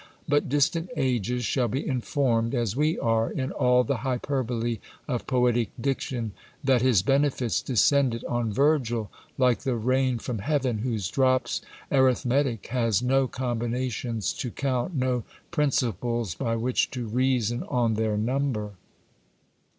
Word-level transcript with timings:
But 0.27 0.49
distant 0.49 0.89
ages 0.97 1.45
shall 1.45 1.67
be 1.67 1.87
informed, 1.87 2.55
as 2.55 2.75
we 2.75 2.97
are, 2.97 3.29
in 3.31 3.51
all 3.51 3.83
the 3.83 3.97
hyperbole 3.97 4.79
of 5.07 5.27
poetic 5.27 5.69
diction, 5.79 6.31
that 6.63 6.81
his 6.81 7.03
benefits 7.03 7.61
descended 7.61 8.23
on 8.25 8.51
Virgil 8.51 9.11
like 9.37 9.59
the 9.59 9.75
rain 9.75 10.17
from 10.17 10.39
heaven, 10.39 10.79
whose 10.79 11.07
drops 11.11 11.61
arithmetic 11.91 12.65
has 12.69 13.03
no 13.03 13.27
combinations 13.27 14.33
to 14.33 14.49
count, 14.49 14.95
no 14.95 15.23
princi 15.51 15.93
ples 15.99 16.33
by 16.33 16.55
which 16.55 16.89
to 16.89 17.05
reason 17.05 17.61
on 17.61 17.93
their 17.93 18.17
number. 18.17 18.71